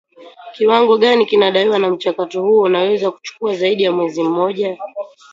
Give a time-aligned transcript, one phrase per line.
[0.53, 4.77] kiwango gani kinadaiwa na mchakato huo unaweza kuchukua zaidi ya mwezi mmoja